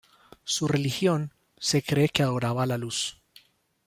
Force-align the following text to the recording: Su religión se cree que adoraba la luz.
Su 0.43 0.67
religión 0.67 1.31
se 1.59 1.83
cree 1.83 2.09
que 2.09 2.23
adoraba 2.23 2.65
la 2.65 2.79
luz. 2.79 3.21